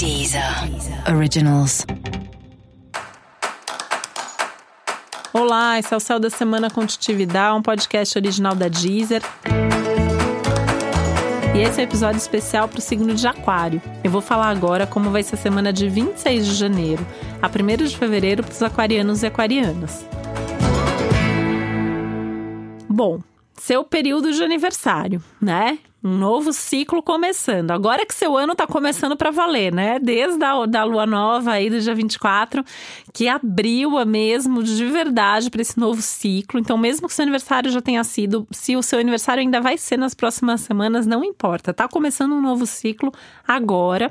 [0.00, 0.42] Deezer
[1.14, 1.84] Originals.
[5.30, 9.20] Olá, esse é o Céu da Semana Contitividade, um podcast original da Deezer.
[11.54, 13.82] E esse é um episódio especial para o signo de Aquário.
[14.02, 17.06] Eu vou falar agora como vai ser a semana de 26 de janeiro
[17.42, 20.06] a 1 de fevereiro para os aquarianos e aquarianas.
[22.88, 23.20] Bom,
[23.54, 25.78] seu período de aniversário, né?
[26.02, 27.72] Um novo ciclo começando.
[27.72, 29.98] Agora que seu ano tá começando para valer, né?
[29.98, 32.64] Desde a da lua nova aí do dia 24,
[33.12, 36.58] que abriu a mesmo de verdade para esse novo ciclo.
[36.58, 39.98] Então, mesmo que seu aniversário já tenha sido, se o seu aniversário ainda vai ser
[39.98, 41.74] nas próximas semanas, não importa.
[41.74, 43.12] Tá começando um novo ciclo
[43.46, 44.10] agora.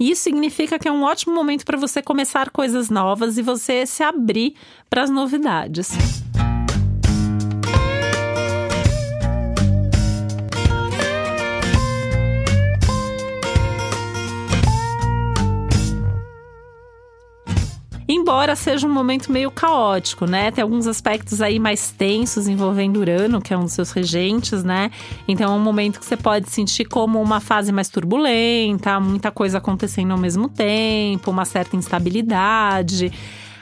[0.00, 4.02] Isso significa que é um ótimo momento para você começar coisas novas e você se
[4.02, 4.56] abrir
[4.88, 6.29] para as novidades.
[18.14, 20.50] Embora seja um momento meio caótico, né?
[20.50, 24.90] Tem alguns aspectos aí mais tensos envolvendo Urano, que é um dos seus regentes, né?
[25.28, 29.58] Então é um momento que você pode sentir como uma fase mais turbulenta, muita coisa
[29.58, 33.12] acontecendo ao mesmo tempo, uma certa instabilidade,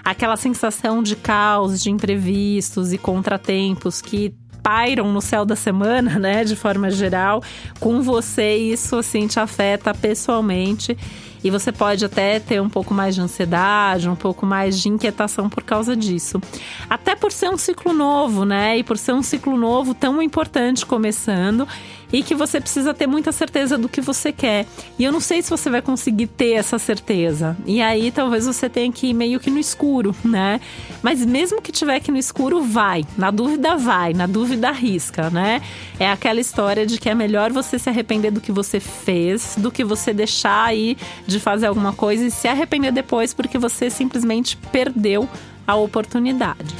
[0.05, 6.45] aquela sensação de caos, de imprevistos e contratempos que pairam no céu da semana, né,
[6.45, 7.43] de forma geral,
[7.81, 10.97] com você, isso assim te afeta pessoalmente
[11.42, 15.48] e você pode até ter um pouco mais de ansiedade, um pouco mais de inquietação
[15.48, 16.41] por causa disso.
[16.89, 18.78] Até por ser um ciclo novo, né?
[18.78, 21.66] E por ser um ciclo novo tão importante começando
[22.12, 24.66] e que você precisa ter muita certeza do que você quer.
[24.98, 27.56] E eu não sei se você vai conseguir ter essa certeza.
[27.66, 30.61] E aí talvez você tenha que ir meio que no escuro, né?
[31.03, 33.05] Mas mesmo que tiver que no escuro, vai.
[33.16, 34.14] Na dúvida, vai.
[34.14, 35.61] Na dúvida, arrisca, né?
[35.98, 39.70] É aquela história de que é melhor você se arrepender do que você fez do
[39.70, 40.97] que você deixar aí
[41.29, 45.29] de fazer alguma coisa e se arrepender depois porque você simplesmente perdeu
[45.67, 46.75] a oportunidade.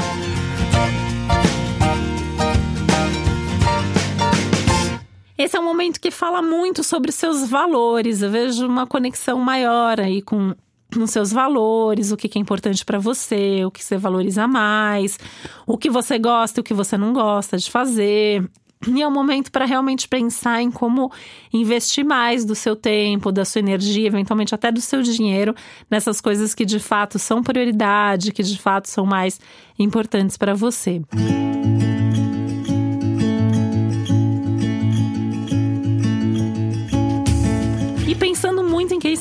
[5.37, 8.23] Esse é um momento que fala muito sobre seus valores.
[8.23, 10.55] Eu vejo uma conexão maior aí com
[10.99, 15.19] os seus valores, o que é importante para você, o que você valoriza mais,
[15.67, 18.49] o que você gosta e o que você não gosta de fazer.
[18.89, 21.13] E é um momento para realmente pensar em como
[21.53, 25.55] investir mais do seu tempo, da sua energia, eventualmente até do seu dinheiro,
[25.91, 29.41] nessas coisas que de fato são prioridade, que de fato são mais
[29.79, 31.03] importantes para você.
[31.13, 31.58] Música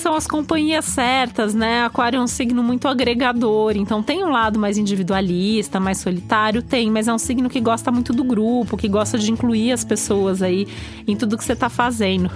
[0.07, 1.83] são as companhias certas, né?
[1.83, 6.89] Aquário é um signo muito agregador, então tem um lado mais individualista, mais solitário, tem,
[6.89, 10.41] mas é um signo que gosta muito do grupo, que gosta de incluir as pessoas
[10.41, 10.65] aí
[11.05, 12.31] em tudo que você tá fazendo.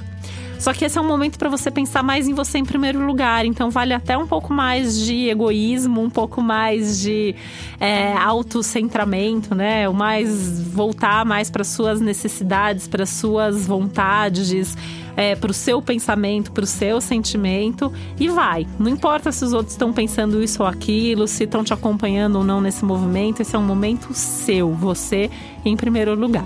[0.62, 3.46] Só que esse é um momento para você pensar mais em você em primeiro lugar.
[3.46, 7.34] Então vale até um pouco mais de egoísmo, um pouco mais de
[7.80, 9.90] é, autocentramento, né?
[9.90, 14.78] O mais voltar mais para suas necessidades, para suas vontades,
[15.18, 18.68] é, para o seu pensamento, para o seu sentimento e vai.
[18.78, 22.44] Não importa se os outros estão pensando isso ou aquilo, se estão te acompanhando ou
[22.44, 23.42] não nesse movimento.
[23.42, 25.28] Esse é um momento seu, você
[25.66, 26.46] em primeiro lugar.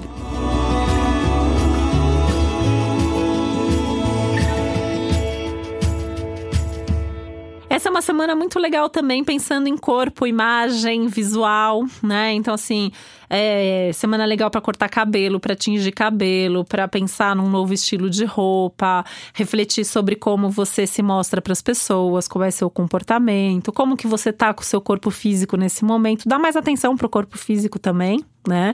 [7.95, 12.33] Uma semana muito legal também, pensando em corpo, imagem, visual, né?
[12.33, 12.91] Então, assim,
[13.29, 18.25] é semana legal para cortar cabelo, para tingir cabelo, para pensar num novo estilo de
[18.25, 23.95] roupa, refletir sobre como você se mostra para as pessoas, qual é seu comportamento, como
[23.95, 26.27] que você tá com o seu corpo físico nesse momento.
[26.27, 28.73] Dá mais atenção pro corpo físico também, né?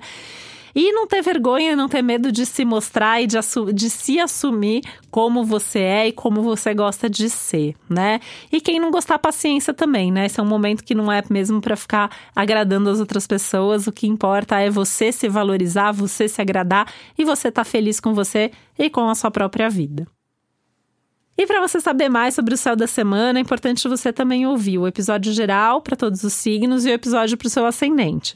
[0.75, 3.37] E não ter vergonha, não ter medo de se mostrar e de,
[3.73, 8.19] de se assumir como você é e como você gosta de ser, né?
[8.51, 10.25] E quem não gostar, paciência também, né?
[10.25, 13.87] Esse é um momento que não é mesmo para ficar agradando as outras pessoas.
[13.87, 17.99] O que importa é você se valorizar, você se agradar e você estar tá feliz
[17.99, 20.07] com você e com a sua própria vida.
[21.37, 24.77] E para você saber mais sobre o céu da semana, é importante você também ouvir
[24.77, 28.35] o episódio geral para todos os signos e o episódio para o seu ascendente.